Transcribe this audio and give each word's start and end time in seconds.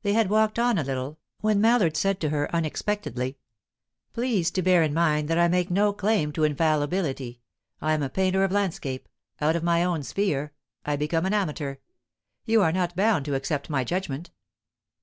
They 0.00 0.14
had 0.14 0.30
walked 0.30 0.58
on 0.58 0.78
a 0.78 0.82
little, 0.82 1.18
when 1.40 1.60
Mallard 1.60 1.94
said 1.94 2.18
to 2.22 2.30
her 2.30 2.50
unexpectedly: 2.56 3.36
"Please 4.14 4.50
to 4.52 4.62
bear 4.62 4.82
in 4.82 4.94
mind 4.94 5.28
that 5.28 5.36
I 5.38 5.48
make 5.48 5.70
no 5.70 5.92
claim 5.92 6.32
to 6.32 6.44
infallibility. 6.44 7.42
I 7.78 7.92
am 7.92 8.02
a 8.02 8.08
painter 8.08 8.42
of 8.42 8.52
landscape; 8.52 9.06
out 9.38 9.56
of 9.56 9.62
my 9.62 9.84
own 9.84 10.02
sphere, 10.02 10.54
I 10.86 10.96
become 10.96 11.26
an 11.26 11.34
amateur. 11.34 11.74
You 12.46 12.62
are 12.62 12.72
not 12.72 12.96
bound 12.96 13.26
to 13.26 13.34
accept 13.34 13.68
my 13.68 13.84
judgment." 13.84 14.30